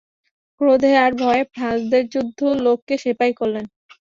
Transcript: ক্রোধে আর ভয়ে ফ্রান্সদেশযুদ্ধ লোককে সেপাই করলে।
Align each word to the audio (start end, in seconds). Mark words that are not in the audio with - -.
ক্রোধে 0.61 0.91
আর 1.03 1.11
ভয়ে 1.21 1.43
ফ্রান্সদেশযুদ্ধ 1.53 2.39
লোককে 2.65 2.95
সেপাই 3.03 3.31
করলে। 3.39 3.61